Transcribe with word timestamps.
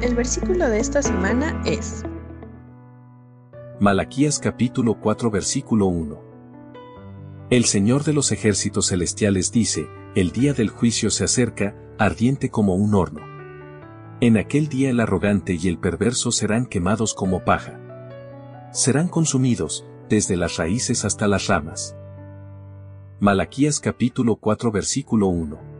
El 0.00 0.14
versículo 0.14 0.68
de 0.68 0.78
esta 0.78 1.02
semana 1.02 1.60
es 1.66 2.04
Malaquías 3.80 4.38
capítulo 4.38 5.00
4 5.00 5.28
versículo 5.28 5.86
1. 5.86 6.20
El 7.50 7.64
Señor 7.64 8.04
de 8.04 8.12
los 8.12 8.30
ejércitos 8.30 8.90
celestiales 8.90 9.50
dice, 9.50 9.88
el 10.14 10.30
día 10.30 10.52
del 10.54 10.68
juicio 10.68 11.10
se 11.10 11.24
acerca, 11.24 11.74
ardiente 11.98 12.48
como 12.48 12.76
un 12.76 12.94
horno. 12.94 13.22
En 14.20 14.36
aquel 14.36 14.68
día 14.68 14.90
el 14.90 15.00
arrogante 15.00 15.58
y 15.60 15.66
el 15.66 15.78
perverso 15.78 16.30
serán 16.30 16.66
quemados 16.66 17.12
como 17.12 17.44
paja. 17.44 17.80
Serán 18.72 19.08
consumidos, 19.08 19.84
desde 20.08 20.36
las 20.36 20.58
raíces 20.58 21.04
hasta 21.04 21.26
las 21.26 21.48
ramas. 21.48 21.96
Malaquías 23.18 23.80
capítulo 23.80 24.36
4 24.36 24.70
versículo 24.70 25.26
1. 25.26 25.77